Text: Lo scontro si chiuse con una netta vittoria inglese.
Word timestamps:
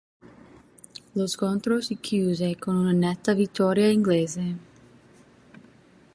Lo 1.13 1.27
scontro 1.27 1.79
si 1.79 1.99
chiuse 1.99 2.57
con 2.57 2.73
una 2.75 2.91
netta 2.91 3.33
vittoria 3.35 3.87
inglese. 3.87 4.57